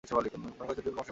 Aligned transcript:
মনে 0.03 0.07
কর, 0.09 0.13
ছিদ্রটি 0.15 0.29
ক্রমশ 0.33 0.55
বাড়িতে 0.59 0.81
লাগিল। 0.85 0.97